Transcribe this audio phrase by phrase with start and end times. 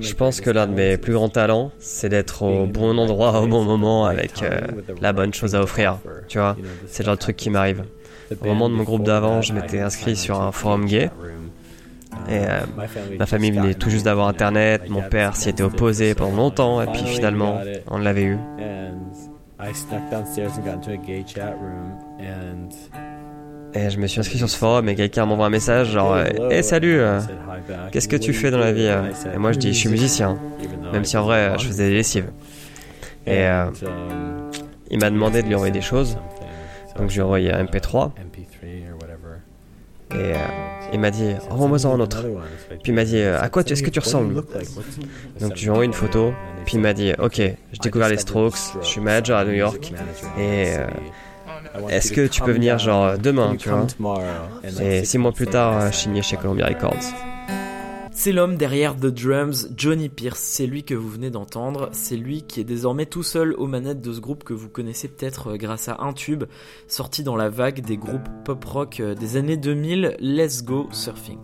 [0.00, 3.46] Je pense que l'un de mes plus grands talents, c'est d'être au bon endroit au
[3.46, 4.60] bon moment avec euh,
[5.00, 5.98] la bonne chose à offrir.
[6.28, 7.84] Tu vois, c'est le genre de truc qui m'arrive.
[8.40, 11.10] Au moment de mon groupe d'avant, je m'étais inscrit sur un forum gay.
[12.28, 12.60] Et euh,
[13.18, 16.86] ma famille venait tout juste d'avoir internet, mon père s'y était opposé pendant longtemps, et
[16.86, 18.38] puis finalement, on l'avait eu.
[23.74, 26.56] Et je me suis inscrit sur ce forum et quelqu'un m'envoie un message genre Hé
[26.56, 27.20] hey, salut, euh,
[27.92, 30.38] qu'est-ce que tu fais dans la vie euh Et moi je dis je suis musicien,
[30.92, 32.30] même si en vrai je faisais des lessives.
[33.26, 33.66] Et euh,
[34.90, 36.18] il m'a demandé de lui envoyer des choses,
[36.96, 38.10] donc je lui ai envoyé un MP3.
[40.12, 40.34] Et euh,
[40.92, 42.24] il m'a dit envoie-moi en un autre.
[42.82, 44.42] Puis il m'a dit à quoi est-ce que tu ressembles?
[45.40, 46.32] Donc je lui ai envoyé une photo.
[46.64, 49.92] Puis il m'a dit ok, j'ai découvert les Strokes, je suis manager à New York.
[50.36, 50.74] et
[51.88, 53.86] est-ce que tu peux venir genre demain, tu vois
[54.80, 57.14] Et six mois plus tard, je signais chez Columbia Records.
[58.12, 60.40] C'est l'homme derrière The Drums, Johnny Pierce.
[60.40, 61.88] C'est lui que vous venez d'entendre.
[61.92, 65.08] C'est lui qui est désormais tout seul aux manettes de ce groupe que vous connaissez
[65.08, 66.44] peut-être grâce à un tube
[66.86, 71.38] sorti dans la vague des groupes pop rock des années 2000, Let's Go Surfing.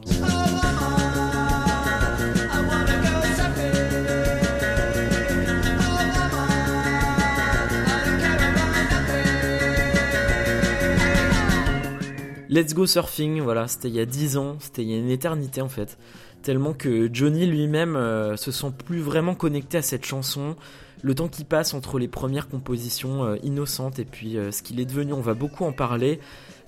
[12.56, 15.10] Let's Go Surfing, voilà, c'était il y a 10 ans, c'était il y a une
[15.10, 15.98] éternité en fait.
[16.42, 20.56] Tellement que Johnny lui-même euh, se sent plus vraiment connecté à cette chanson.
[21.02, 24.80] Le temps qui passe entre les premières compositions euh, innocentes et puis euh, ce qu'il
[24.80, 26.18] est devenu, on va beaucoup en parler.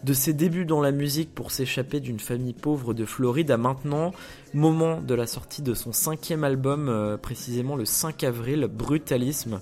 [0.04, 4.12] De ses débuts dans la musique pour s'échapper d'une famille pauvre de Floride à maintenant,
[4.52, 9.60] moment de la sortie de son cinquième album, précisément le 5 avril, Brutalisme.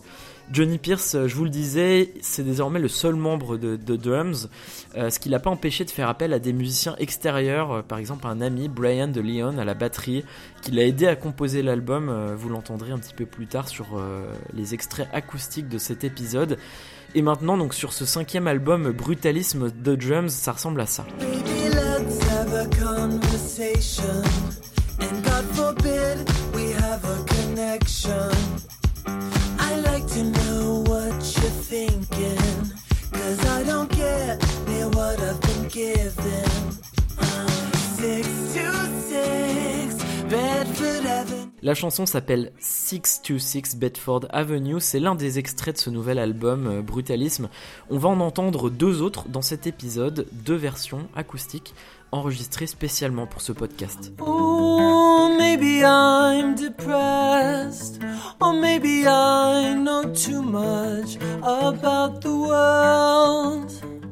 [0.52, 4.48] Johnny Pierce, je vous le disais, c'est désormais le seul membre de, de Drums,
[4.96, 7.98] euh, ce qui l'a pas empêché de faire appel à des musiciens extérieurs, euh, par
[7.98, 10.24] exemple un ami, Brian de Leon, à la batterie,
[10.62, 13.86] qui l'a aidé à composer l'album, euh, vous l'entendrez un petit peu plus tard sur
[14.54, 16.58] les extraits acoustiques de cet épisode.
[17.14, 21.06] Et maintenant, donc sur ce cinquième album, Brutalisme de Drums, ça ressemble à ça.
[41.66, 46.80] La chanson s'appelle 626 Bedford Avenue, c'est l'un des extraits de ce nouvel album euh,
[46.80, 47.48] Brutalisme.
[47.90, 51.74] On va en entendre deux autres dans cet épisode, deux versions acoustiques
[52.12, 54.12] enregistrées spécialement pour ce podcast.
[54.20, 58.00] Oh, maybe I'm depressed,
[58.40, 64.05] or maybe I know too much about the world.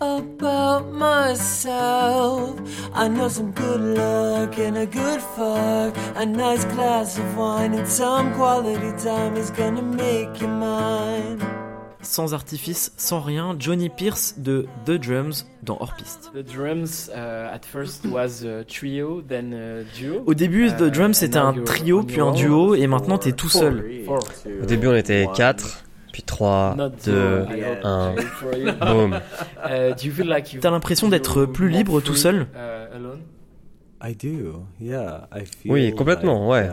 [0.00, 2.54] About myself.
[2.94, 7.86] I know some good luck and a good fuck, a nice glass of wine and
[7.86, 11.38] some quality time is gonna make you mine.
[12.02, 16.30] Sans artifice, sans rien, Johnny Pierce de The Drums dans Hors Piste.
[16.32, 20.22] The Drums uh, at first was a trio, then a duo.
[20.26, 23.84] Au début, The Drums c'était un trio, puis un duo, et maintenant t'es tout seul.
[24.08, 25.84] Au début, on était quatre.
[26.20, 26.76] Puis 3,
[27.06, 27.46] 2,
[27.82, 28.14] 1,
[28.92, 29.20] boum.
[30.60, 32.46] T'as l'impression d'être plus libre tout seul
[35.64, 36.68] Oui, complètement, ouais.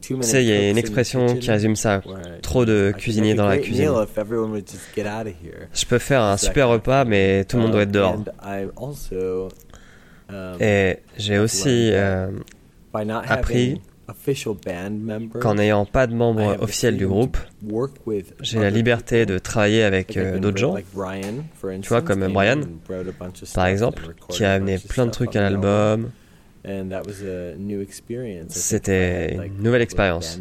[0.00, 2.00] Tu sais, il y a une expression qui résume ça.
[2.42, 3.84] Trop de cuisiniers dans la cuisine.
[5.72, 8.16] Je peux faire un super repas, mais tout le monde doit être dehors.
[10.60, 12.28] Et j'ai aussi euh,
[13.28, 13.80] appris
[15.40, 17.36] qu'en n'ayant pas de membre officiel du groupe,
[18.40, 22.60] j'ai la liberté de travailler avec euh, d'autres gens, tu vois, comme Brian,
[23.54, 26.10] par exemple, qui a amené plein de trucs à l'album.
[28.48, 30.40] C'était une nouvelle expérience,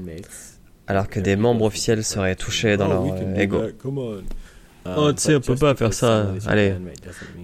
[0.87, 3.61] alors que des membres officiels seraient touchés dans leur euh, ego.
[4.97, 6.33] Oh, tu sais, on peut pas faire ça.
[6.47, 6.73] Allez,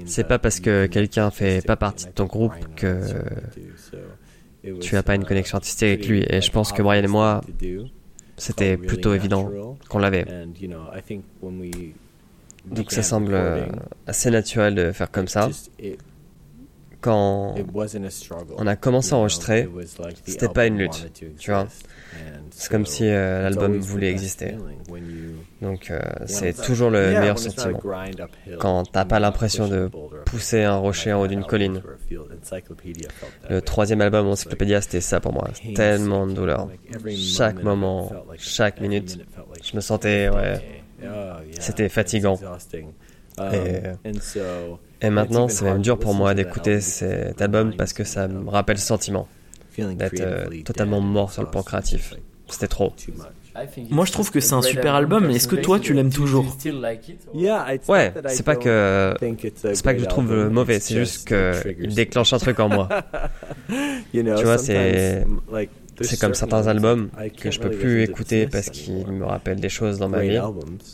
[0.05, 3.01] c'est pas parce que quelqu'un fait pas partie de ton groupe que
[4.81, 6.25] tu n'as pas une connexion artistique avec lui.
[6.29, 7.41] Et je pense que Brian et moi,
[8.37, 9.51] c'était plutôt évident
[9.89, 10.25] qu'on l'avait.
[12.65, 13.37] Donc ça semble
[14.07, 15.49] assez naturel de faire comme ça.
[17.05, 17.53] Quand
[18.57, 19.69] on a commencé à enregistrer,
[20.25, 21.67] c'était pas une lutte, tu vois.
[22.49, 24.55] C'est comme si euh, l'album voulait exister.
[25.61, 27.79] Donc euh, c'est toujours le meilleur sentiment.
[28.57, 29.87] Quand t'as pas l'impression de
[30.25, 31.83] pousser un rocher en haut d'une colline.
[33.51, 35.47] Le troisième album Encyclopédia, c'était ça pour moi.
[35.75, 36.69] Tellement de douleur.
[37.15, 39.19] Chaque moment, chaque minute,
[39.63, 40.59] je me sentais, ouais,
[41.59, 42.39] c'était fatigant.
[43.53, 43.81] Et,
[45.01, 48.77] et maintenant, c'est même dur pour moi d'écouter cet album parce que ça me rappelle
[48.77, 49.27] ce sentiment.
[49.77, 52.13] d'être euh, totalement mort sur le plan créatif.
[52.47, 52.93] C'était trop.
[53.89, 56.57] Moi, je trouve que c'est un super album, mais est-ce que toi, tu l'aimes toujours?
[57.87, 59.13] Ouais, c'est pas que
[59.53, 62.89] c'est pas que je trouve mauvais, c'est juste que il déclenche un truc en moi.
[64.13, 65.25] tu vois, c'est
[66.01, 69.99] c'est comme certains albums que je peux plus écouter parce qu'ils me rappellent des choses
[69.99, 70.39] dans ma vie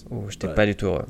[0.10, 1.06] où j'étais pas du tout heureux.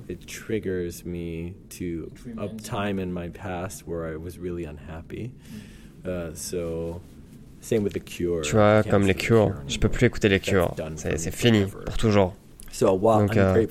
[8.41, 10.73] Tu vois, comme les Cures, je peux plus écouter les Cures.
[10.95, 12.35] C'est fini pour toujours.
[12.79, 13.67] Donc, euh,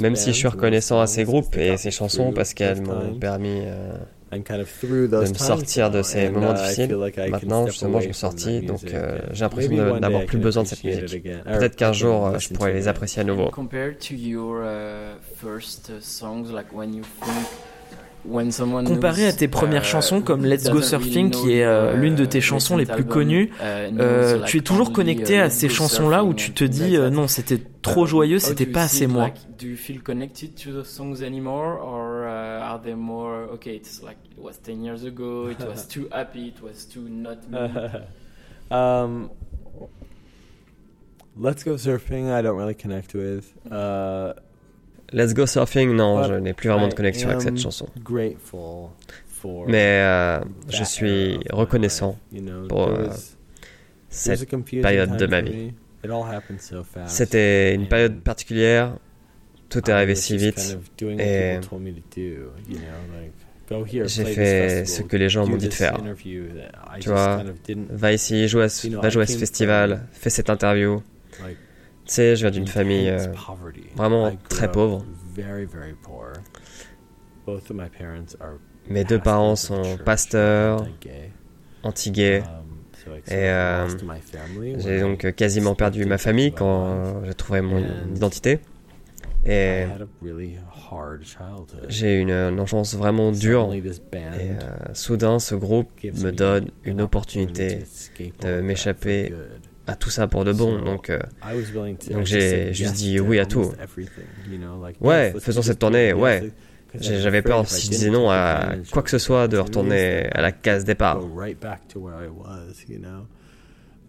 [0.00, 3.62] même si je suis reconnaissant à ces groupes et ces chansons parce qu'elles m'ont permis
[3.64, 3.96] euh,
[4.38, 6.96] de me sortir de ces moments uh, difficiles.
[7.30, 11.22] Maintenant, justement, je me sortis, donc euh, j'ai l'impression d'avoir plus besoin de cette musique.
[11.22, 13.50] Peut-être qu'un jour, euh, je pourrais les apprécier à nouveau.
[18.26, 22.24] Comparé à tes premières uh, chansons comme Let's Go Surfing, qui est euh, l'une de
[22.24, 26.32] tes chansons les plus connues, uh, euh, tu es toujours connecté à ces chansons-là où
[26.32, 29.30] tu te dis euh, non, c'était trop joyeux, c'était pas assez moi.
[29.58, 33.76] Do you feel connected to those songs anymore, or are they more okay?
[33.76, 37.46] It's like it was 10 years ago, it was too happy, it was too not
[37.50, 37.58] me?
[38.70, 39.30] um,
[41.36, 43.52] Let's Go Surfing, I don't really connect with.
[43.70, 44.32] Uh,
[45.12, 47.88] Let's Go Surfing, non, je n'ai plus vraiment de connexion avec cette chanson.
[49.68, 52.18] Mais euh, je suis reconnaissant
[52.68, 53.08] pour euh,
[54.08, 54.48] cette
[54.82, 55.72] période de ma vie.
[57.06, 58.96] C'était une période particulière,
[59.68, 60.78] tout est arrivé si vite
[61.18, 61.58] et
[64.06, 65.98] j'ai fait ce que les gens m'ont dit de faire.
[67.00, 67.42] Tu vois,
[67.90, 71.02] va ici, joue va jouer à ce festival, fais cette interview.
[72.06, 73.32] Tu sais, je viens d'une famille euh,
[73.96, 75.04] vraiment très pauvre.
[78.88, 80.86] Mes deux parents sont pasteurs,
[81.82, 82.42] anti-gays.
[82.42, 83.88] Um, Et euh,
[84.78, 87.82] j'ai donc quasiment perdu ma famille quand j'ai trouvé mon
[88.14, 88.60] identité.
[89.46, 89.84] Et
[91.88, 93.72] j'ai eu une, une, enfance vraiment dure.
[93.74, 97.80] Et euh, soudain, ce groupe me donne une opportunité
[98.40, 99.32] de m'échapper
[99.86, 100.80] à tout ça pour de bon.
[100.82, 101.18] Donc, euh,
[102.10, 103.72] donc j'ai juste dit oui à tout.
[105.00, 106.50] Ouais, faisons cette tournée, ouais.
[107.00, 110.52] J'avais peur si je disais non à quoi que ce soit de retourner à la
[110.52, 111.20] case départ.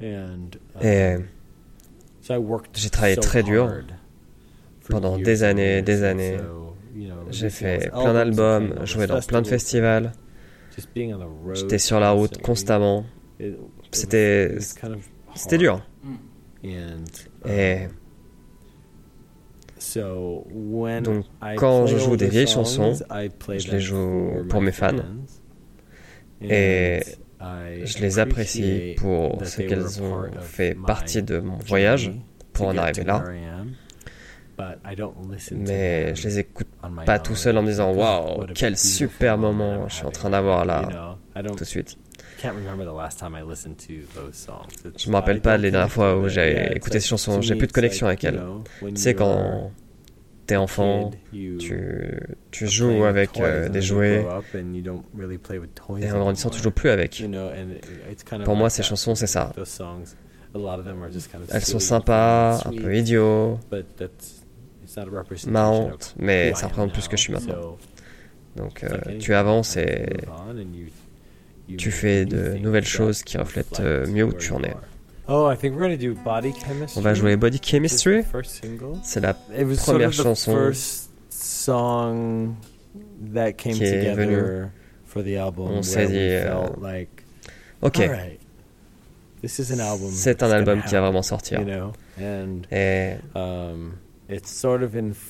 [0.02, 1.16] Et
[2.74, 3.74] j'ai travaillé très dur
[4.90, 6.38] pendant des années, des années.
[7.32, 10.12] J'ai fait plein d'albums, joué dans plein de festivals.
[11.54, 13.06] J'étais sur la route constamment.
[13.92, 14.58] C'était
[15.36, 15.82] c'était dur.
[17.46, 17.88] Et
[21.02, 21.26] donc,
[21.58, 24.96] quand je joue des vieilles chansons, je les joue pour mes fans
[26.42, 27.02] et
[27.40, 32.12] je les apprécie pour ce qu'elles ont fait partie de mon voyage
[32.54, 33.24] pour en arriver là.
[35.52, 36.68] Mais je les écoute
[37.06, 40.64] pas tout seul en me disant Waouh, quel super moment je suis en train d'avoir
[40.66, 41.18] là
[41.48, 41.98] tout de suite.
[44.98, 47.42] Je me rappelle pas les dernières fois où j'ai écouté ces chansons.
[47.42, 48.42] J'ai plus de connexion avec elles.
[48.82, 49.72] Tu sais, quand
[50.48, 52.20] t'es enfant, tu,
[52.52, 54.26] tu joues avec euh, des jouets
[56.00, 57.24] et en grandissant, tu joues plus avec.
[58.44, 59.52] Pour moi, ces chansons, c'est ça.
[61.52, 63.60] Elles sont sympas, un peu idiots,
[65.48, 67.78] marrantes, mais ça représente plus que je suis maintenant.
[68.56, 70.06] Donc, euh, tu avances et
[71.78, 74.74] tu fais de nouvelles choses qui reflètent euh, mieux où tu en es.
[75.28, 75.50] Oh,
[76.96, 78.22] On va jouer Body Chemistry.
[79.04, 80.72] C'est la première chanson
[83.58, 84.38] qui est venue.
[85.72, 86.54] On s'est dit, euh,
[87.82, 88.10] ok,
[90.12, 91.60] c'est un album qui va vraiment sortir.
[92.72, 93.94] Et um,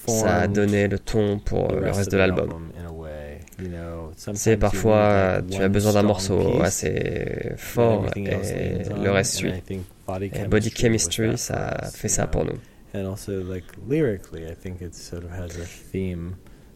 [0.07, 2.49] ça a donné le ton pour le reste de l'album.
[4.33, 8.25] C'est parfois tu as besoin d'un morceau assez fort et
[9.01, 9.51] le reste suit.
[10.21, 12.57] Et Body Chemistry, ça fait ça pour nous.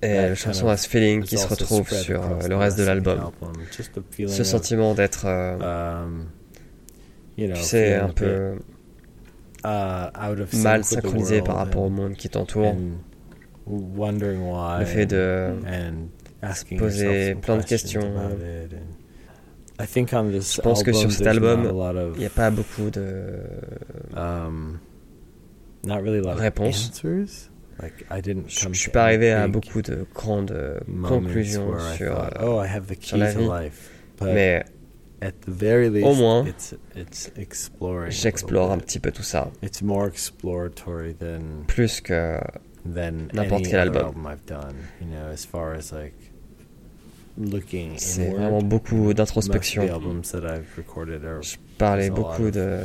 [0.01, 3.31] Et la chanson a ce feeling qui se retrouve sur euh, le reste de l'album.
[4.27, 6.27] Ce sentiment d'être, euh, um,
[7.37, 8.55] tu sais, un peu
[9.65, 12.75] uh, mal synchronisé par rapport au monde qui t'entoure.
[13.67, 15.53] Le fait de
[16.77, 18.13] poser plein de questions.
[19.79, 21.71] Je pense que sur cet album,
[22.15, 23.39] il n'y a pas beaucoup de
[24.15, 24.77] um,
[25.85, 26.91] réponses.
[28.47, 32.61] Je ne suis pas arrivé à beaucoup de grandes conclusions sur, euh, oh,
[32.99, 33.47] sur la vie.
[34.21, 34.65] Mais
[36.03, 36.45] Au moins,
[38.09, 39.49] j'explore un petit peu tout ça.
[41.67, 42.37] Plus que
[43.33, 44.13] n'importe quel album.
[47.97, 49.83] C'est vraiment beaucoup d'introspection.
[51.41, 52.79] Je parlais beaucoup de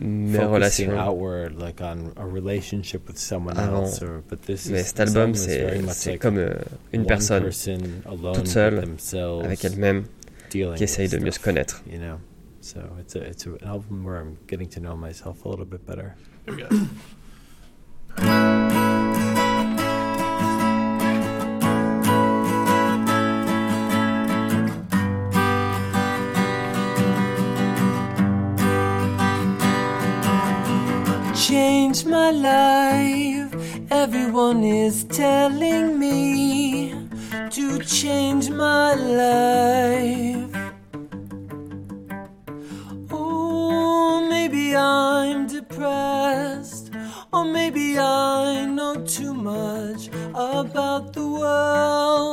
[0.00, 0.98] mes relations
[3.56, 3.84] avant.
[4.70, 6.54] Mais cet album, c'est comme euh,
[6.92, 7.50] une personne
[8.34, 8.84] toute seule
[9.44, 10.04] avec elle-même
[10.50, 11.82] qui essaye de mieux se connaître.
[12.62, 15.84] So it's a, it's an album where I'm getting to know myself a little bit
[15.84, 16.14] better.
[31.92, 33.54] Change my life.
[33.90, 36.94] Everyone is telling me
[37.50, 40.56] to change my life.
[43.10, 46.92] Oh, maybe I'm depressed,
[47.30, 52.31] or maybe I know too much about the world,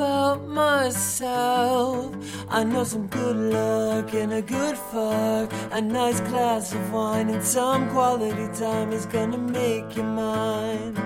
[0.00, 2.16] about myself.
[2.48, 7.44] I know some good luck and a good fuck, a nice glass of wine, and
[7.44, 10.96] some quality time is gonna make you mine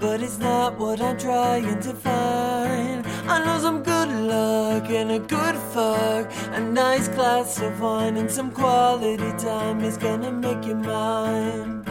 [0.00, 3.06] but it's not what I'm trying to find.
[3.26, 8.30] I know some good luck and a good fuck, a nice glass of wine and
[8.30, 11.84] some quality time is gonna make you mine.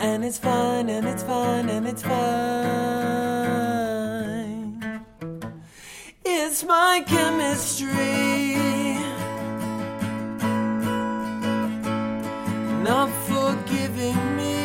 [0.00, 3.37] And it's fine, and it's fine, and it's fine.
[6.40, 8.94] It's my chemistry.
[12.88, 14.58] Not forgiving me.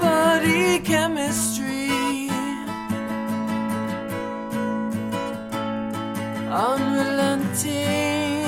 [0.00, 1.88] body chemistry.
[6.50, 8.44] Unrelenting,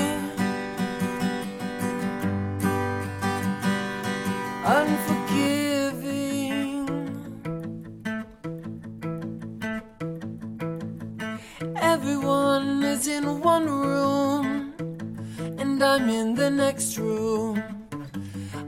[4.65, 5.20] unforgiving.
[11.91, 14.73] Everyone is in one room,
[15.59, 17.61] and I'm in the next room.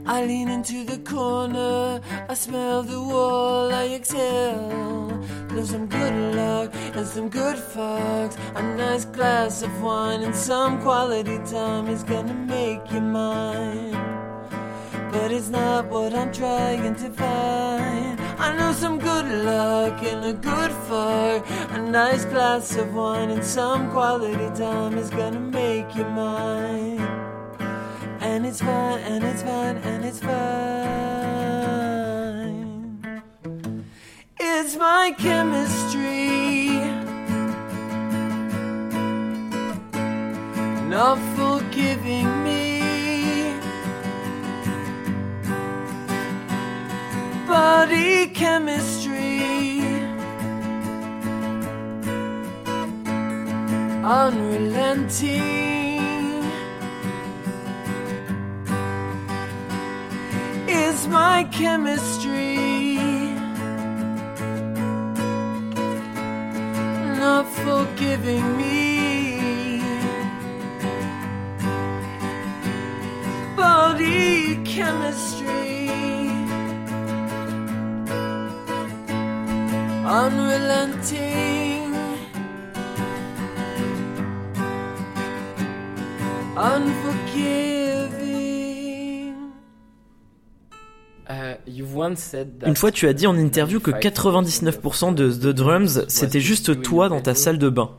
[0.05, 5.23] I lean into the corner, I smell the wall, I exhale.
[5.47, 8.35] There's some good luck and some good fucks.
[8.55, 13.95] A nice glass of wine and some quality time is gonna make you mine.
[15.13, 18.02] But it's not what I'm trying to find.
[18.45, 21.39] I know some good luck and a good fuck.
[21.77, 27.23] A nice glass of wine and some quality time is gonna make you mine
[28.23, 30.43] and it's fine, and it's fine, and it's fine.
[34.39, 36.69] It's my chemistry,
[40.89, 42.42] not forgiving
[47.53, 49.79] Body chemistry,
[54.03, 55.53] unrelenting.
[60.67, 62.57] is my chemistry.
[67.21, 69.79] Not forgiving me.
[73.55, 75.62] Body chemistry.
[80.13, 81.91] Unrelenting.
[86.55, 88.03] Unforgiving.
[92.63, 97.09] Une fois, tu as dit en interview que 99% de The Drums, c'était juste toi
[97.09, 97.89] dans ta salle de bain.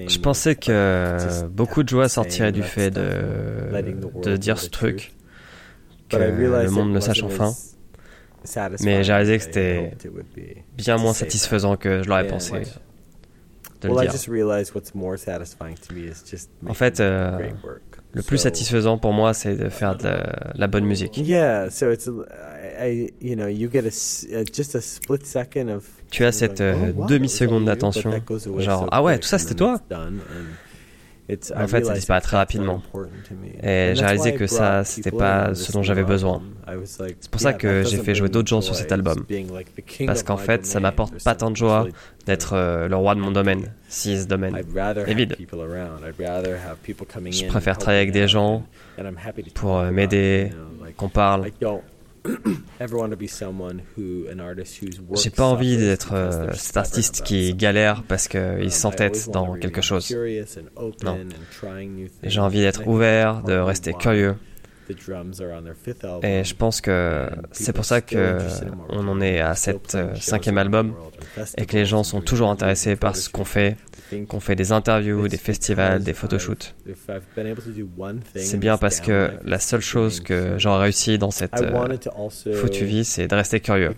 [0.00, 3.02] Je pensais que beaucoup de joie sortirait du fait de,
[4.22, 5.12] de dire ce truc,
[6.08, 7.52] que le monde le sache enfin.
[8.80, 9.92] Mais j'ai réalisé que c'était
[10.76, 12.62] bien moins satisfaisant que je l'aurais pensé.
[13.80, 14.12] De le dire.
[16.66, 17.38] En fait, euh,
[18.12, 20.08] le plus satisfaisant pour moi, c'est de faire de
[20.54, 21.18] la, bonne musique.
[26.10, 28.12] Tu as cette euh, oh, demi-seconde d'attention,
[28.58, 29.80] genre ah ouais, tout ça c'était toi?
[31.56, 32.82] En fait, ça disparaît très rapidement.
[33.62, 36.42] Et j'ai réalisé que ça, c'était pas ce dont j'avais besoin.
[36.84, 39.24] C'est pour ça que j'ai fait jouer d'autres gens sur cet album.
[40.06, 41.86] Parce qu'en fait, ça m'apporte pas tant de joie
[42.26, 45.36] d'être euh, le roi de mon domaine, si ce domaine est vide.
[47.30, 48.64] Je préfère travailler avec des gens
[49.54, 50.50] pour euh, m'aider,
[50.96, 51.50] qu'on parle.
[55.16, 60.14] J'ai pas envie d'être euh, cet artiste qui galère parce qu'il s'entête dans quelque chose.
[61.02, 61.18] Non.
[62.22, 64.36] J'ai envie d'être ouvert, de rester curieux.
[66.22, 68.38] Et je pense que c'est pour ça que
[68.90, 70.94] on en est à cette euh, cinquième album
[71.56, 73.76] et que les gens sont toujours intéressés par ce qu'on fait,
[74.28, 76.74] qu'on fait des interviews, des festivals, des photoshoots.
[78.34, 83.04] C'est bien parce que la seule chose que j'aurais réussi dans cette euh, foutue vie,
[83.04, 83.94] c'est de rester curieux.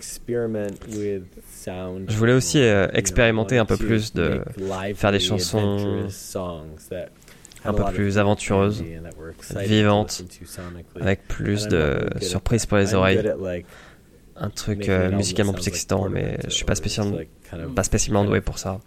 [1.66, 4.40] Je voulais aussi euh, expérimenter un peu plus de
[4.94, 6.08] faire des chansons
[7.64, 8.84] un peu plus aventureuse,
[9.56, 10.24] vivante,
[11.00, 13.22] avec plus de surprises pour les oreilles.
[14.38, 17.16] Un truc euh, musicalement plus excitant, mais je suis pas spécialement,
[17.74, 18.80] pas spécialement doué pour ça.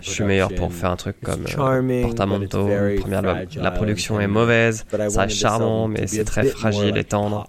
[0.00, 2.66] Je suis meilleur pour faire un truc comme euh, Portamonto,
[3.00, 3.38] premier album.
[3.56, 7.46] La production est mauvaise, ça reste charmant, mais c'est très fragile et tendre.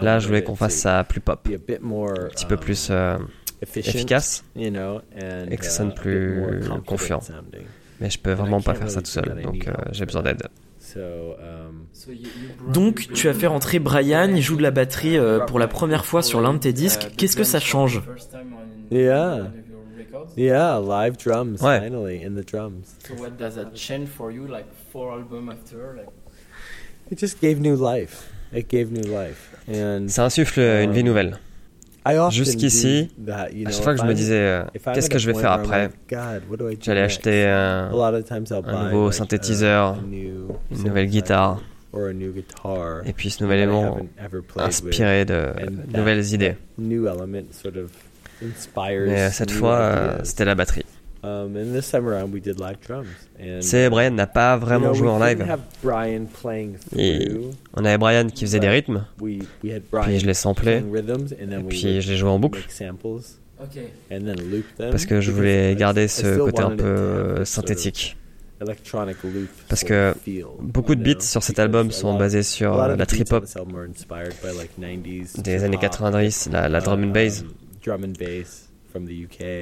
[0.00, 3.18] Là, je voulais qu'on fasse ça plus pop, un petit peu plus euh,
[3.60, 4.70] efficace, et
[5.56, 6.42] que ça sonne plus
[6.86, 7.20] confiant.
[8.00, 10.42] Mais je peux vraiment pas faire ça tout seul, donc euh, j'ai besoin d'aide.
[10.96, 11.86] Um,
[12.72, 16.04] donc, tu as fait rentrer Brian, il joue de la batterie euh, pour la première
[16.04, 17.08] fois sur l'un de tes disques.
[17.16, 18.02] Qu'est-ce que ça change
[18.90, 19.50] Yeah.
[20.36, 21.80] Yeah, live drums, ouais.
[21.80, 22.96] finally, in the drums.
[23.06, 25.96] So what does that change for you, like four albums after?
[25.96, 26.08] Like...
[27.10, 28.30] It just gave new life.
[28.52, 29.54] It gave new life.
[29.68, 31.38] And, ça insuffle une vie um, nouvelle.
[32.30, 35.90] Jusqu'ici, à chaque fois que je me disais euh, qu'est-ce que je vais faire après,
[36.80, 39.98] j'allais acheter un, un, nouveau synthétiseur,
[40.70, 41.60] une nouvelle guitare,
[43.04, 43.98] et puis ce nouvel élément
[44.56, 45.52] inspiré de
[45.94, 46.56] nouvelles idées.
[49.06, 50.84] Mais cette fois, euh, c'était la batterie.
[51.24, 51.52] Um,
[53.60, 55.44] C'est Brian n'a pas vraiment joué en live.
[57.74, 59.04] on avait Brian qui faisait des rythmes,
[60.04, 62.60] puis je les samplais, et puis je les jouais en boucle.
[64.90, 68.16] Parce que je voulais garder ce côté un peu synthétique.
[69.68, 70.14] Parce que
[70.60, 73.44] beaucoup de beats sur cet album sont basés sur la trip-hop
[75.42, 77.42] des années 90, la, la drum and bass.
[77.42, 79.06] Um,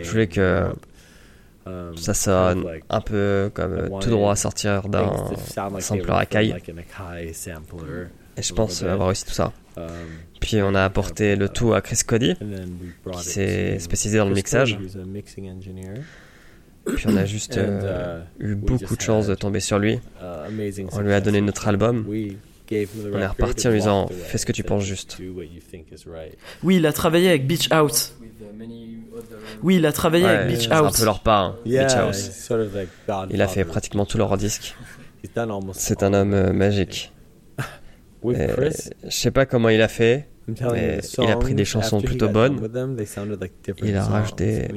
[0.05, 0.69] je voulais que
[1.96, 5.11] ça sonne un peu comme tout droit à sortir d'un
[5.81, 6.55] sampler à caille.
[8.37, 9.52] Et je pense avoir réussi tout ça.
[9.79, 9.85] Um,
[10.40, 12.35] Puis on a apporté le tout à Chris Cody,
[13.12, 14.79] qui s'est spécialisé dans le mixage.
[16.94, 19.98] Puis on a juste euh, uh, eu beaucoup de chance de tomber sur lui.
[20.92, 22.07] On lui a donné notre album.
[22.09, 25.18] On est reparti en lui disant Fais ce que tu penses juste.
[26.62, 28.15] Oui, il a travaillé avec Beach House.
[29.62, 30.92] Oui, il a travaillé avec Beach House.
[30.92, 32.51] C'est un peu leur part, hein, Beach House.
[33.31, 34.77] Il a fait pratiquement tous leurs disques.
[35.73, 37.12] C'est un homme euh, magique.
[38.25, 38.71] je
[39.09, 42.61] sais pas comment il a fait, mais il a pris des chansons plutôt bonnes.
[43.83, 44.69] Il a rajouté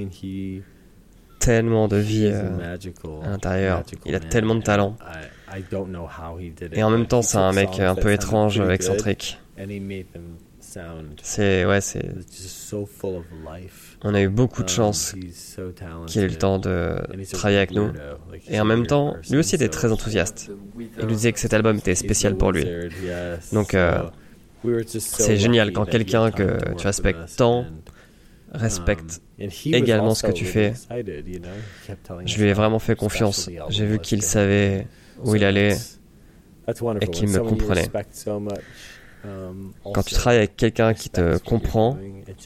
[1.40, 2.76] tellement de vie euh,
[3.24, 3.84] à l'intérieur.
[4.06, 4.98] Il a tellement de talent.
[6.74, 9.40] Et en même temps, c'est un mec un peu étrange, excentrique.
[11.22, 12.06] C'est ouais, c'est.
[14.04, 15.14] On a eu beaucoup de um, chance
[16.08, 16.96] qu'il ait eu le temps de
[17.32, 17.92] travailler avec nous.
[18.48, 20.52] Et en même temps, lui aussi était très enthousiaste.
[20.78, 22.66] Il nous disait que cet album était spécial pour lui.
[23.52, 24.04] Donc, euh,
[25.00, 27.66] c'est génial quand quelqu'un que tu respectes tant
[28.52, 30.74] respecte um, également ce que tu fais.
[32.26, 33.50] Je lui ai vraiment fait confiance.
[33.70, 34.88] J'ai vu qu'il savait
[35.24, 35.76] où il allait
[37.02, 37.90] et qu'il me comprenait.
[39.26, 41.98] Um, Quand tu travailles avec quelqu'un qui te comprend,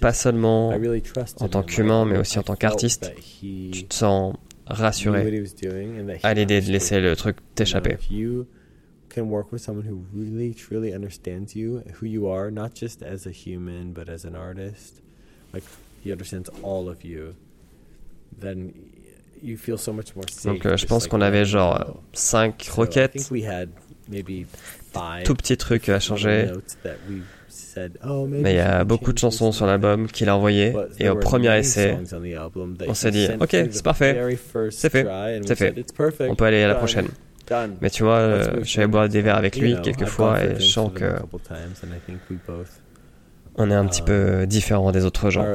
[0.02, 0.74] pas seulement
[1.40, 5.44] en tant qu'humain, mais aussi en tant qu'artiste, tu te sens rassuré
[6.24, 7.98] à l'idée de laisser le truc t'échapper.
[9.10, 13.28] can work with someone who really truly understands you who you are not just as
[13.28, 15.02] a human but as an artist
[15.54, 15.64] like
[16.04, 17.36] he understands all of you
[18.40, 18.74] then
[19.42, 23.30] you feel so much more safe donc euh, je pense qu'on avait genre 5 requêtes
[25.24, 26.52] tout petit truc à changer.
[28.08, 31.16] Oh, Mais il y a beaucoup de chansons sur l'album qu'il a envoyé et au
[31.16, 31.98] premier essai,
[32.88, 34.38] on s'est dit ok c'est parfait,
[34.70, 35.08] c'est fait,
[35.46, 35.86] c'est fait,
[36.30, 37.08] on peut aller à la prochaine.
[37.82, 40.92] Mais tu vois, euh, je vais boire des verres avec lui quelquefois et je sens
[40.94, 41.16] que
[43.56, 45.46] on est un petit peu um, différent des autres gens.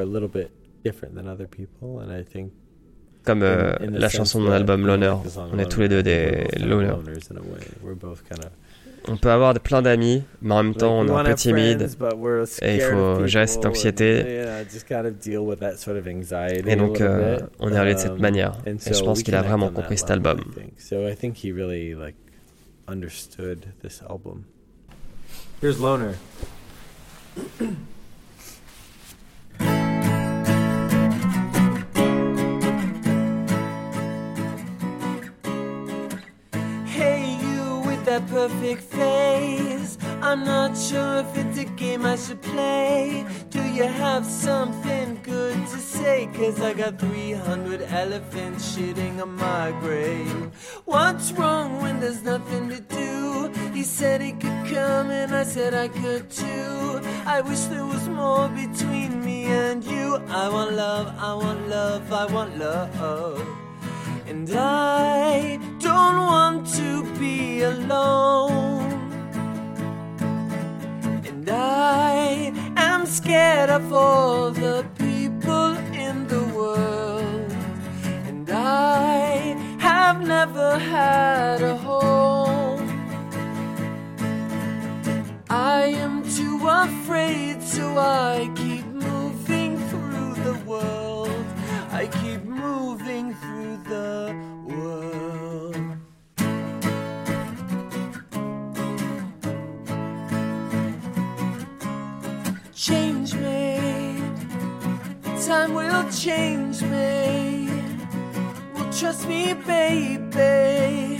[3.25, 5.15] Comme euh, la chanson de mon album Loner,
[5.53, 6.95] on est tous les deux des loners.
[9.11, 11.89] On peut avoir plein d'amis, mais en même temps, on est un peu timide
[12.63, 14.45] et il faut gérer cette anxiété.
[16.67, 18.53] Et donc, euh, on est allé de cette um, manière.
[18.67, 20.41] Et je pense qu'il a vraiment compris cet album.
[25.61, 26.15] Here's Loner.
[38.21, 39.99] Perfect face.
[40.23, 43.25] I'm not sure if it's a game I should play.
[43.51, 46.29] Do you have something good to say?
[46.35, 50.51] Cause I got 300 elephants shitting on my grave.
[50.85, 53.53] What's wrong when there's nothing to do?
[53.73, 57.01] He said he could come and I said I could too.
[57.27, 60.17] I wish there was more between me and you.
[60.29, 63.68] I want love, I want love, I want love.
[64.29, 68.93] And I don't want to be alone.
[71.27, 77.53] And I am scared of all the people in the world.
[78.29, 82.87] And I have never had a home.
[85.49, 91.47] I am too afraid, so I keep moving through the world.
[91.91, 94.18] I keep moving through the
[94.67, 95.77] world.
[102.75, 104.23] Change me,
[105.47, 107.69] time will change me.
[108.75, 111.19] Well, trust me, baby.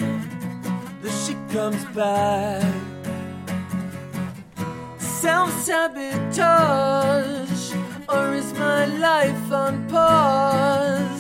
[1.03, 2.65] The shit comes back.
[4.99, 6.39] Self sabotage,
[8.09, 11.18] or is my life on pause?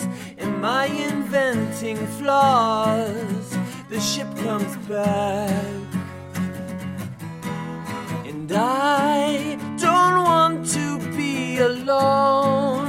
[0.64, 3.57] I inventing flaws?
[3.88, 5.53] The ship comes back.
[8.27, 12.88] And I don't want to be alone.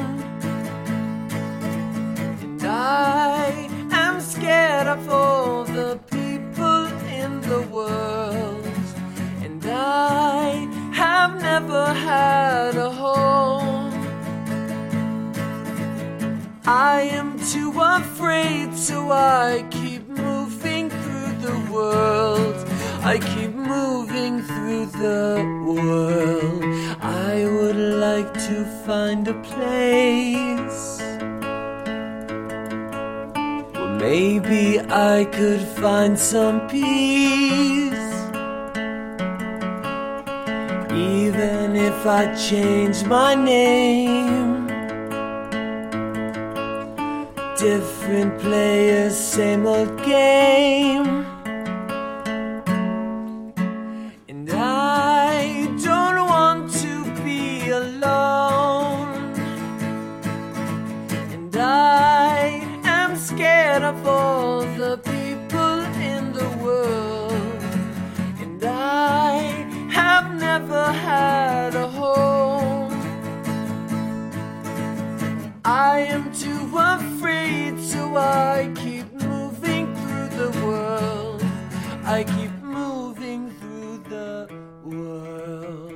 [2.44, 6.86] And I am scared of all the people
[7.22, 8.66] in the world.
[9.44, 13.90] And I have never had a home.
[16.66, 17.29] I am
[17.82, 22.56] afraid, so I keep moving through the world.
[23.02, 26.64] I keep moving through the world.
[27.02, 31.00] I would like to find a place
[33.74, 38.10] where maybe I could find some peace.
[40.92, 44.49] Even if I change my name.
[47.60, 51.29] Different players, same old game.
[78.20, 81.42] I keep moving through the world.
[82.06, 84.48] I keep moving through the
[84.86, 85.94] world.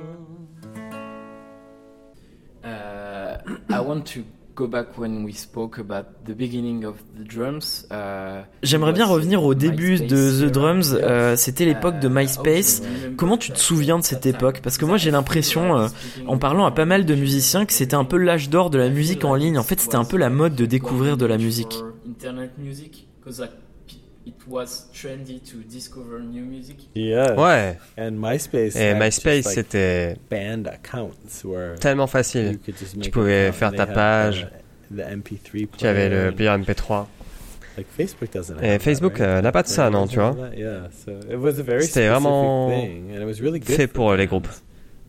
[2.64, 3.36] Uh,
[3.74, 4.20] I want to
[4.54, 7.86] go back when we spoke about the beginning of the drums.
[8.62, 10.50] J'aimerais bien revenir au début de The.
[10.52, 10.94] Drums.
[10.94, 12.78] euh, C'était l'époque de Uh, MySpace.
[12.78, 14.36] how do you remember Comment tu te souviens de cette that time?
[14.36, 14.60] époque?
[14.62, 15.88] Parce que moi j'ai l'impression, euh,
[16.28, 18.88] en parlant à pas mal de musiciens, que c'était un peu l'âge d'or de la
[18.88, 19.58] musique en ligne.
[19.58, 21.76] En fait, c'était un peu la mode de découvrir de la musique.
[22.14, 23.52] Internet music, because like
[24.26, 26.76] it was trendy to discover new music.
[26.94, 27.34] Yeah.
[27.36, 27.76] Ouais.
[27.98, 28.76] And MySpace.
[28.76, 32.58] Et MySpace, like, c'était banned accounts where tellement you facile.
[32.64, 34.46] could just Tu pouvais faire ta page.
[34.90, 37.06] The, the MP3 Tu avais le player MP3.
[37.76, 39.22] like Facebook doesn't Et have Facebook, right?
[39.28, 40.36] euh, n'a pas de ça, non, tu vois.
[40.56, 41.10] Yeah, so
[41.80, 44.48] C'était vraiment thing, and it was really good Fait pour les groupes.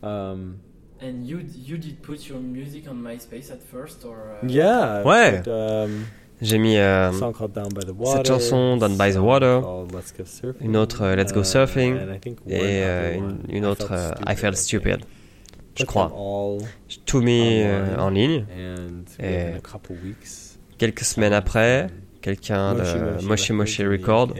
[0.02, 0.56] Um,
[1.00, 5.02] And you you did put your music on MySpace at first, or uh, yeah.
[5.04, 5.42] Ouais.
[5.44, 6.06] but, um,
[6.42, 9.62] J'ai mis euh, cette chanson, Down by the Water,
[10.60, 11.96] une autre, euh, Let's Go Surfing,
[12.46, 13.18] et euh,
[13.48, 14.56] une, autre, euh, Stupid, I Felt.
[14.56, 14.98] Stupid,
[15.76, 16.12] je crois.
[16.88, 18.44] J'ai tout mis euh, en ligne.
[19.18, 19.46] Et
[20.76, 21.86] Quelques semaines après,
[22.20, 24.34] quelqu'un de Moshi Moshi Record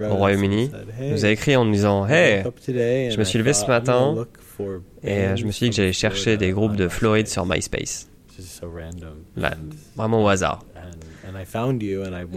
[0.00, 0.70] au Royaume-Uni
[1.10, 4.26] nous a écrit en nous disant Hey, je me suis levé ce matin
[5.02, 8.08] et euh, je me suis dit que j'allais chercher des groupes de Floride sur MySpace.
[9.36, 9.54] Là,
[9.96, 10.64] vraiment au hasard.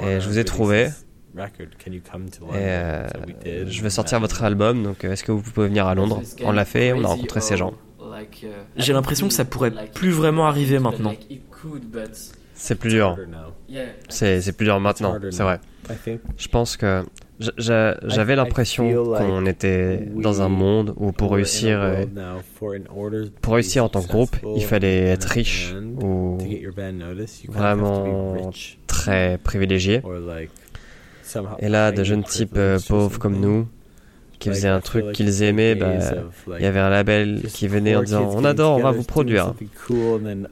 [0.08, 0.90] Et je vous ai trouvé.
[2.54, 3.08] Et euh,
[3.70, 6.22] je vais sortir votre album, donc euh, est-ce que vous pouvez venir à Londres?
[6.44, 7.74] On l'a fait, on a rencontré ces gens.
[8.78, 11.14] J'ai l'impression que ça pourrait plus vraiment arriver maintenant.
[12.56, 13.18] C'est plus dur.
[14.10, 15.60] c'est plus dur maintenant, c'est vrai.
[16.38, 17.04] Je pense que
[17.58, 22.06] j'avais l'impression qu'on était dans un monde où pour réussir, euh,
[23.42, 26.38] pour réussir en tant que groupe, il fallait être riche ou
[27.50, 28.52] vraiment
[28.88, 30.02] très privilégié.
[31.60, 33.68] Et là, de jeunes types euh, pauvres comme nous,
[34.40, 35.94] qui faisaient un truc qu'ils aimaient, bah,
[36.58, 39.54] il y avait un label qui venait en disant on adore, on va vous produire.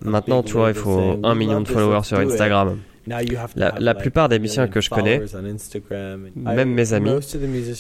[0.02, 2.78] Maintenant, tu vois, il faut un million de followers sur Instagram.
[3.56, 5.22] La, la, plupart des musiciens que je connais,
[6.36, 7.12] même mes amis,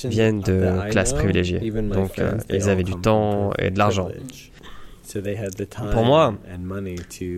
[0.05, 1.71] viennent de classes privilégiées.
[1.71, 4.09] Donc, euh, ils avaient du temps et de l'argent.
[5.91, 6.35] Pour moi,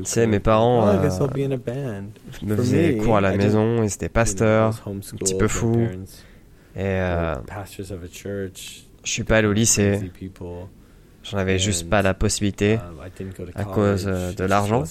[0.03, 2.01] c'est mes parents Oh, euh,
[2.43, 5.87] me faisaient cours à la maison, ils étaient pasteurs, un petit peu fous.
[6.75, 7.35] Et euh,
[9.03, 10.11] je suis pas allé au lycée,
[11.23, 12.79] j'en avais juste pas la possibilité
[13.55, 14.83] à cause euh, de l'argent.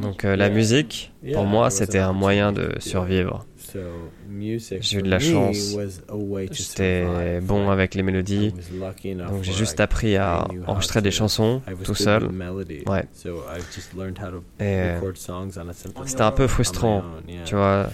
[0.00, 3.46] Donc euh, la musique, pour moi, c'était un moyen de survivre.
[4.80, 5.76] J'ai eu de la chance,
[6.52, 8.52] j'étais bon avec les mélodies,
[9.28, 12.28] donc j'ai juste appris à enregistrer des chansons tout seul.
[12.86, 13.04] Ouais.
[14.60, 15.00] Et euh,
[16.04, 17.02] c'était un peu frustrant,
[17.44, 17.90] tu vois.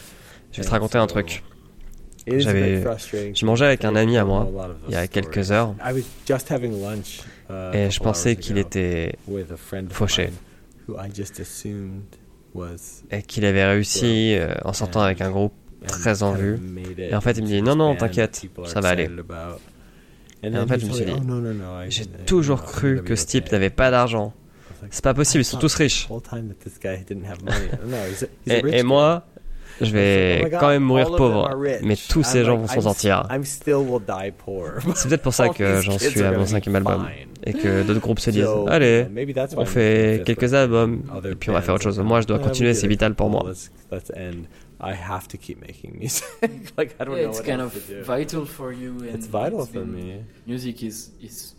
[0.52, 1.42] Je vais te raconter un truc.
[2.26, 2.82] J'avais,
[3.34, 4.48] je mangeais avec un ami à moi
[4.88, 5.74] il y a quelques heures.
[7.74, 9.16] Et je pensais qu'il était
[9.90, 10.30] fauché
[13.22, 15.52] qu'il avait réussi euh, en sortant avec un groupe
[15.86, 16.58] très en vue.
[16.98, 19.08] Et en fait, il me dit non, non, t'inquiète, ça va aller.
[20.42, 21.12] Et en fait, je me suis dit,
[21.88, 24.32] j'ai toujours cru que ce type n'avait pas d'argent.
[24.90, 26.06] C'est pas possible, ils sont tous riches.
[28.46, 29.26] Et, et moi,
[29.80, 31.50] je vais quand même mourir pauvre,
[31.82, 33.28] mais tous ces gens vont s'en sortir.
[33.44, 37.06] C'est peut-être pour ça que j'en suis à mon cinquième album
[37.46, 39.06] et que d'autres groupes se disent allez,
[39.56, 41.98] on fait quelques albums et puis on va faire autre chose.
[42.00, 43.44] Moi, je dois continuer, c'est vital pour moi.
[44.80, 46.24] I have to keep making music.
[46.76, 47.72] like I don't yeah, know it's kind of
[48.04, 48.98] vital for you.
[48.98, 50.24] And it's vital for me.
[50.46, 51.54] Music is is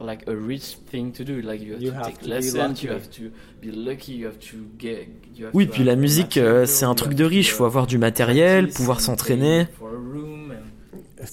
[0.00, 1.40] like a rich thing to do.
[1.40, 3.30] Like you have you to have take to lessons, you have to
[3.60, 5.08] be lucky, you have to get.
[5.34, 7.52] You have oui, to puis la musique, euh, c'est un truc de riche.
[7.52, 9.66] Faut avoir du matériel, pouvoir s'entraîner.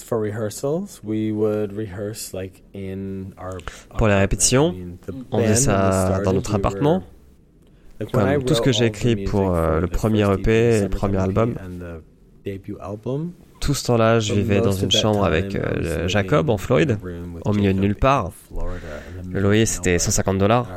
[0.05, 3.57] For rehearsals, we would rehearse like in our,
[3.97, 4.73] Pour la répétition,
[5.31, 7.03] on faisait ça dans notre appartement.
[8.11, 11.55] Comme tout ce que j'ai écrit pour euh, le premier EP et le premier album,
[13.63, 16.97] tout ce temps-là, je vivais dans une chambre avec euh, Jacob en Floride,
[17.45, 18.31] au milieu de nulle part.
[19.31, 20.67] Le loyer, c'était 150 dollars.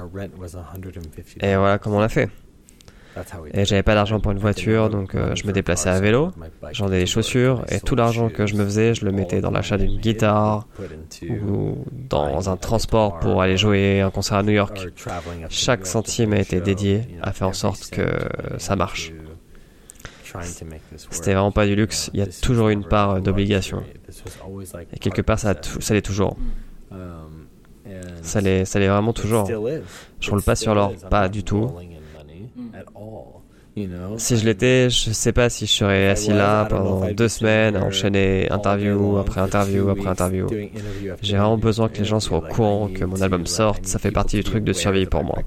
[1.41, 2.29] Et voilà comment on l'a fait.
[3.55, 6.33] Et j'avais pas d'argent pour une voiture, donc euh, je me déplaçais à vélo,
[6.73, 9.51] j'en ai des chaussures, et tout l'argent que je me faisais, je le mettais dans
[9.51, 10.69] l'achat d'une guitare
[11.23, 11.79] ou
[12.11, 14.89] dans un transport pour aller jouer un concert à New York.
[15.49, 18.07] Chaque centime a été dédié à faire en sorte que
[18.59, 19.13] ça marche.
[21.11, 23.83] C'était vraiment pas du luxe, il y a toujours une part d'obligation.
[24.93, 26.37] Et quelque part, ça, ça l'est toujours.
[28.23, 29.49] Ça l'est, ça l'est vraiment toujours.
[30.21, 31.71] Je roule pas sur l'or, pas du tout.
[34.17, 37.85] Si je l'étais, je sais pas si je serais assis là pendant deux semaines à
[37.85, 40.47] enchaîner interview après interview après interview.
[41.21, 43.85] J'ai vraiment besoin que les gens soient au courant que mon album sorte.
[43.85, 45.39] Ça fait partie du truc de survie pour moi.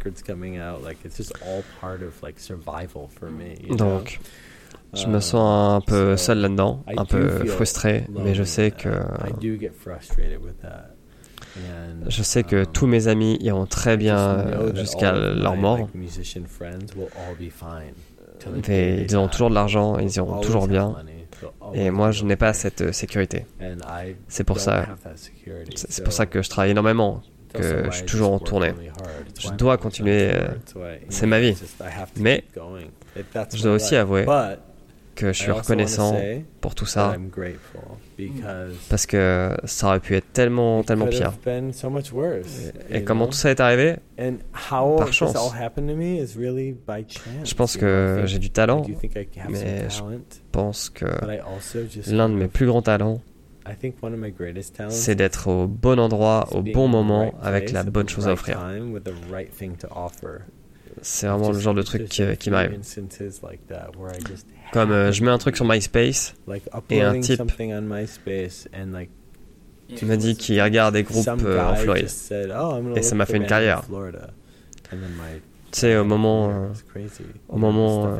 [3.71, 4.19] Donc,
[4.93, 8.89] je me sens un peu seul là-dedans, un peu frustré, mais je sais que
[12.07, 15.89] je sais que tous mes amis iront très bien jusqu'à leur mort.
[18.67, 20.95] Ils auront toujours de l'argent, ils iront toujours bien.
[21.73, 23.45] Et moi, je n'ai pas cette sécurité.
[24.27, 24.87] C'est pour ça,
[25.75, 27.21] c'est pour ça que je travaille énormément,
[27.53, 28.73] que je suis toujours en tournée.
[29.39, 30.31] Je dois continuer,
[31.09, 31.55] c'est ma vie.
[32.17, 32.43] Mais
[33.53, 34.25] je dois aussi avouer
[35.19, 36.15] que je suis reconnaissant
[36.61, 37.15] pour tout ça
[38.89, 41.33] parce que ça aurait pu être tellement tellement pire.
[42.89, 43.97] Et comment tout ça est arrivé?
[44.97, 45.33] Par chance.
[47.43, 48.85] Je pense que j'ai du talent,
[49.49, 50.01] mais je
[50.51, 51.05] pense que
[52.11, 53.21] l'un de mes plus grands talents,
[54.89, 58.59] c'est d'être au bon endroit, au bon moment, avec la bonne chose à offrir.
[61.01, 62.71] C'est vraiment le genre de truc qui, qui m'arrive.
[64.73, 66.35] Comme euh, je mets un truc sur MySpace
[66.89, 67.37] et un type
[69.95, 72.07] qui m'a dit qu'il regarde des groupes euh, en Floride.
[72.95, 73.81] Et ça m'a fait une carrière.
[75.71, 76.67] Tu sais, au moment, euh,
[77.47, 78.17] au moment euh,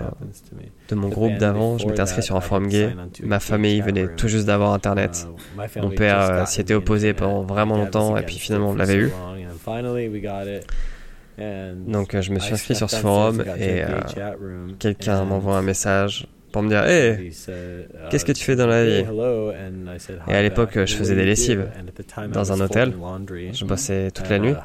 [0.90, 2.90] de mon groupe d'avant, je m'étais inscrit sur un forum gay.
[3.24, 5.28] Ma famille venait tout juste d'avoir Internet.
[5.82, 9.12] Mon père euh, s'y était opposé pendant vraiment longtemps et puis finalement on l'avait eu.
[11.88, 13.88] Donc euh, je me suis inscrit sur ce forum et euh,
[14.78, 17.32] quelqu'un m'envoie un message pour me dire Hey,
[18.10, 19.06] qu'est-ce que tu fais dans la vie?
[20.28, 21.68] Et à l'époque, je faisais des lessives
[22.32, 22.94] dans un hôtel.
[23.54, 24.56] Je bossais toute la nuit.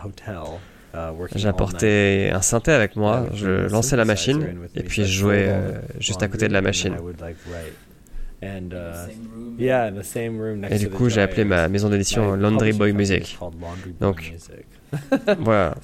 [1.35, 6.23] J'apportais un synthé avec moi, je lançais la machine et puis je jouais euh, juste
[6.23, 6.97] à côté de la machine.
[8.43, 9.57] And In the uh, same room.
[9.59, 12.73] yeah, in the same room next Et du coup, j'ai appelé ma maison d'édition Laundry
[12.73, 13.39] Boy Music.
[14.01, 14.35] Donc.
[15.41, 15.75] Voilà.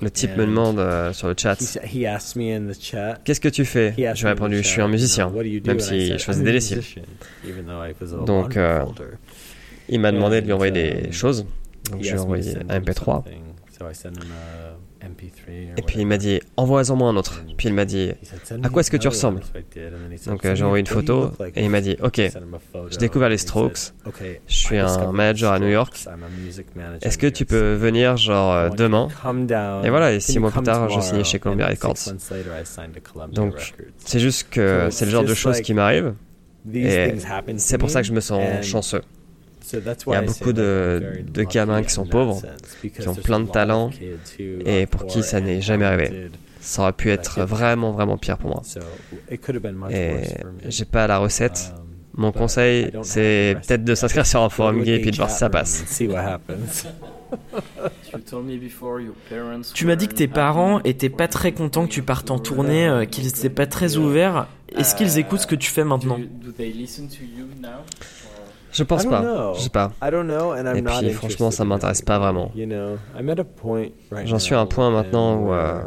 [0.00, 2.80] Le type me demande euh, sur le chat He, sa- he asked me in the
[2.80, 3.18] chat.
[3.24, 3.94] Qu'est-ce que tu fais?
[4.14, 5.28] Je répondu Je suis un musicien.
[5.28, 5.68] what do you do?
[5.68, 6.76] Même si je faisais "I'm des lessives.
[6.78, 7.02] musician,"
[7.46, 8.84] even though I was a Donc, euh.
[9.88, 11.46] Il m'a demandé de lui envoyer um, des choses.
[11.90, 13.22] Donc He je lui ai asked me to envoyé send un him MP3.
[15.04, 17.08] Something, so I sent him a MP3 or Et puis il m'a dit Envoie-en moi
[17.08, 17.42] un autre.
[17.56, 19.62] Puis il m'a dit He said, "Send À quoi est-ce que tu another one." ressembles
[20.26, 22.98] Donc "Send euh, j'ai envoyé une photo look like?" et il m'a dit Ok, j'ai
[22.98, 23.92] découvert les Strokes.
[24.06, 25.96] "Okay, Je suis un manager à New York.
[27.02, 29.08] Est-ce que tu peux venir genre euh, demain.
[29.84, 32.14] Et voilà, et six mois plus tard, je signais chez Columbia Records.
[33.32, 33.74] Donc.
[33.98, 36.14] C'est juste que c'est le genre de choses qui m'arrivent.
[36.72, 37.14] Et
[37.56, 39.02] c'est pour ça que je me sens chanceux.
[39.64, 42.42] So that's Il y a beaucoup de- de gamins qui sont pauvres,
[42.82, 43.90] qui ont plein de lot of talents,
[44.64, 46.30] et are pour qui poor ça n'est jamais arrivé.
[46.60, 48.62] Ça aurait pu être vraiment, vraiment pire pour moi.
[48.64, 48.80] So
[49.30, 50.70] it could have been much Et worse for me.
[50.70, 51.72] j'ai pas la recette.
[51.76, 51.80] Um,
[52.16, 55.38] Mon conseil, c'est peut-être de s'inscrire sur un forum gay et puis de voir si
[55.38, 55.82] ça passe.
[55.82, 56.86] and See what happens.
[58.12, 61.08] You told me before your parents Tu m'as dit que tes weren't parents happy étaient
[61.08, 63.66] pas très you contents que tu partes en were, tournée, euh, uh, qu'ils étaient pas
[63.66, 64.46] très ouverts.
[64.76, 66.18] Est-ce qu'ils Euh, écoutent ce que tu fais maintenant?
[68.74, 69.22] Je pense I don't pas.
[69.22, 69.54] know.
[69.54, 69.92] Je sais pas.
[70.74, 72.52] Et puis, franchement, ça in m'intéresse pas vraiment.
[74.24, 75.80] J'en suis à un point maintenant où, euh,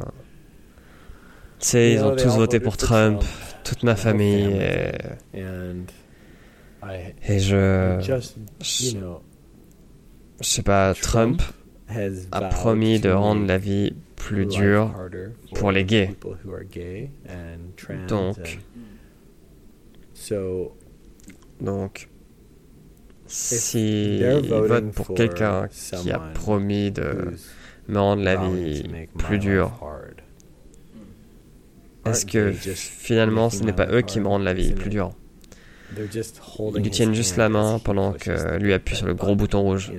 [1.60, 3.21] tu sais, ils ont tous voté pour Trump,
[3.63, 4.91] toute ma famille, et,
[7.28, 7.97] et je,
[8.62, 8.97] je,
[10.39, 11.41] je sais pas, Trump
[12.32, 14.93] a promis de rendre la vie plus dure
[15.56, 16.15] pour les gays.
[18.08, 18.38] Donc,
[21.60, 22.08] Donc,
[23.28, 27.34] si they're ils voting votent pour quelqu'un qui a promis de
[27.88, 28.84] me rendre la vie
[29.18, 29.72] plus dure,
[32.06, 35.12] est-ce que finalement ce n'est pas eux qui me rendent la vie plus dure?
[36.76, 39.92] Ils lui tiennent juste la main pendant que lui appuie sur le gros bouton rouge.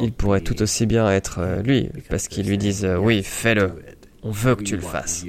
[0.00, 3.26] Il pourrait tout aussi bien être euh, lui, parce qu'ils lui disent euh, oui, "Yes,
[3.26, 3.72] fais-le,
[4.22, 5.24] on veut que tu le fasses.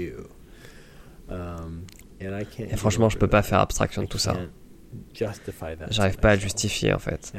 [2.24, 4.18] You." Um, and I can't Et franchement, je over peux pas faire abstraction de tout
[4.18, 4.36] ça.
[5.90, 7.34] J'arrive pas à justifier en fait.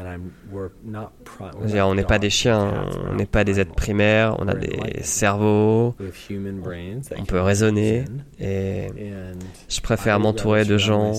[1.64, 5.02] Dire, on n'est pas des chiens, on n'est pas des êtres primaires, on a des
[5.02, 5.94] cerveaux,
[7.16, 8.04] on peut raisonner,
[8.40, 8.88] et
[9.68, 11.12] je préfère m'entourer de gens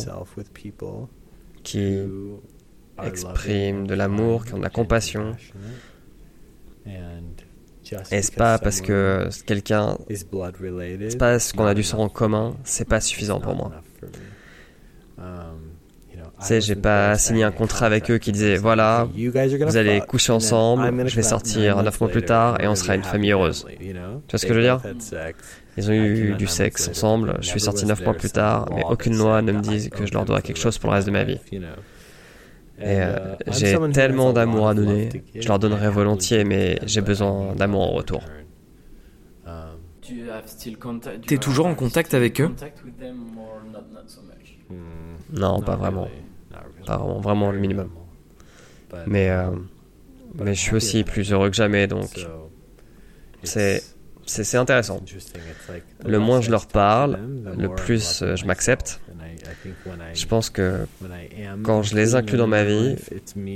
[1.63, 1.99] qui
[3.03, 5.35] expriment de l'amour, qui ont de la compassion.
[7.85, 10.29] Because pas parce que quelqu'un, c'est
[11.17, 13.71] pas parce qu'on a du sang en commun, c'est pas suffisant pour moi.
[15.17, 15.23] Um,
[16.39, 19.39] Tu sais, j'ai pas signé un contrat avec eux qui disait voilà, "Okay, you guys
[19.53, 22.75] are gonna vous allez coucher ensemble, je vais sortir neuf mois plus tard et on
[22.75, 23.65] sera une famille heureuse.
[23.79, 24.81] Tu vois ce que je veux dire?
[25.77, 29.17] Ils ont eu du sexe ensemble, je suis sorti neuf mois plus tard, mais aucune
[29.17, 31.23] loi ne me dit que je leur dois quelque chose pour le reste de ma
[31.23, 31.33] vie.
[31.33, 31.67] life, you know?
[31.67, 37.01] Et And, euh, uh, j'ai tellement d'amour à donner, je leur donnerai volontiers, mais j'ai
[37.01, 38.23] besoin d'amour en retour.
[39.45, 39.51] Um,
[41.27, 42.49] T'es toujours en have contact avec eux?
[44.69, 44.75] hmm,
[45.33, 46.09] Non, pas vraiment.
[46.85, 47.89] Pas vraiment, vraiment le minimum.
[48.91, 49.49] But, Mais, euh,
[50.35, 52.27] mais je suis happy aussi plus heureux que jamais, donc So,
[53.43, 55.01] c'est- it's- c'est c'est intéressant.
[56.05, 58.99] Le moins I je leur talk to parle, them, the le plus euh, je m'accepte.
[60.13, 60.85] Je pense que
[61.63, 62.95] quand je les inclus dans ma vie,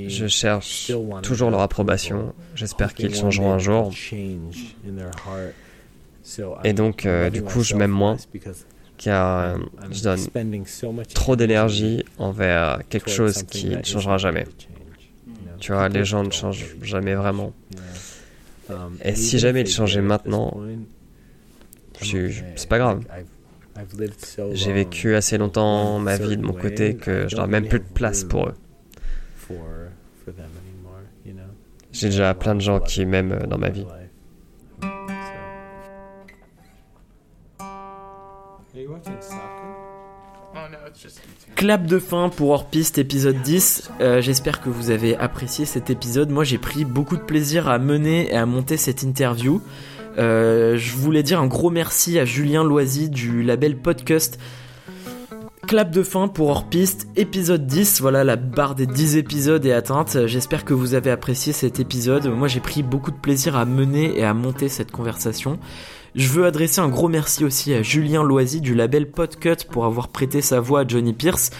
[0.08, 2.34] je cherche toujours leur approbation.
[2.54, 3.92] J'espère qu'ils changeront un jour.
[6.64, 8.16] Et donc, euh, du coup, je m'aime moins,
[8.98, 9.58] car
[9.90, 10.20] je donne
[11.14, 14.46] trop d'énergie envers quelque chose qui ne changera jamais.
[15.58, 17.52] Tu vois, les gens ne changent jamais vraiment.
[18.70, 20.56] Um, Et si jamais ils changeaient maintenant,
[22.00, 23.02] c'est pas grave.
[23.76, 26.96] Like, I've- I've lived so J'ai long vécu assez longtemps ma vie de mon côté
[26.96, 28.54] que je n'aurai même plus de place pour eux.
[28.54, 28.54] room
[29.36, 29.56] for
[30.24, 31.52] for them anymore, you know?
[31.92, 33.86] J'ai déjà plein de gens qui m'aiment euh, dans ma vie.
[41.54, 43.90] Clap de fin pour Hors Piste épisode 10.
[44.00, 46.30] Euh, J'espère que vous avez apprécié cet épisode.
[46.30, 49.62] Moi, j'ai pris beaucoup de plaisir à mener et à monter cette interview.
[50.18, 54.38] Euh, je voulais dire un gros merci à Julien Loisy du label Podcast.
[55.68, 58.00] Clap de fin pour Hors Piste, épisode 10.
[58.00, 60.26] Voilà, la barre des 10 épisodes est atteinte.
[60.26, 62.26] J'espère que vous avez apprécié cet épisode.
[62.26, 65.60] Moi, j'ai pris beaucoup de plaisir à mener et à monter cette conversation.
[66.14, 70.08] Je veux adresser un gros merci aussi à Julien Loisy du label Podcut pour avoir
[70.08, 71.50] prêté sa voix à Johnny Pierce.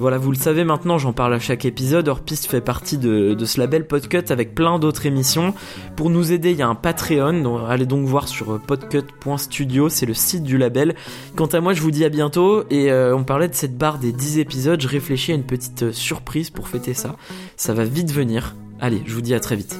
[0.00, 2.06] Voilà, vous le savez maintenant, j'en parle à chaque épisode.
[2.06, 5.54] Orpiste fait partie de, ce label Podcut avec plein d'autres émissions.
[5.96, 7.42] Pour nous aider, il y a un Patreon.
[7.42, 10.94] Donc, allez donc voir sur podcut.studio, c'est le site du label.
[11.34, 12.62] Quant à moi, je vous dis à bientôt.
[12.70, 14.80] Et euh, on parlait de cette barre des 10 épisodes.
[14.80, 17.16] Je réfléchis à une petite euh, surprise pour fêter ça.
[17.56, 18.54] Ça va vite venir.
[18.80, 19.76] Allez, je vous dis à très vite.